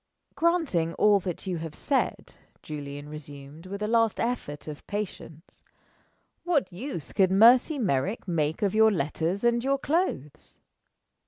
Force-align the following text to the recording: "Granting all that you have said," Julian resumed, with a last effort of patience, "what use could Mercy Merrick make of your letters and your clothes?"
"Granting 0.33 0.95
all 0.95 1.19
that 1.19 1.45
you 1.45 1.59
have 1.59 1.75
said," 1.75 2.33
Julian 2.63 3.07
resumed, 3.07 3.67
with 3.67 3.83
a 3.83 3.87
last 3.87 4.19
effort 4.19 4.67
of 4.67 4.83
patience, 4.87 5.61
"what 6.43 6.73
use 6.73 7.13
could 7.13 7.29
Mercy 7.29 7.77
Merrick 7.77 8.27
make 8.27 8.63
of 8.63 8.73
your 8.73 8.91
letters 8.91 9.43
and 9.43 9.63
your 9.63 9.77
clothes?" 9.77 10.57